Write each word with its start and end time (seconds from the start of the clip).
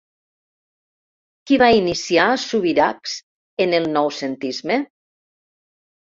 Qui 1.51 1.59
va 1.63 1.67
iniciar 1.81 2.25
a 2.31 2.39
Subirachs 2.45 3.15
en 3.67 3.77
el 3.81 3.87
noucentisme? 3.99 4.81